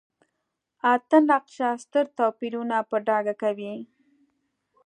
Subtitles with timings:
[0.93, 3.73] اته نقشه ستر توپیرونه په ډاګه کوي.